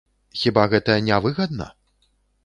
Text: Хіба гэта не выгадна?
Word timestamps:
Хіба 0.43 0.63
гэта 0.71 0.95
не 1.09 1.19
выгадна? 1.25 1.67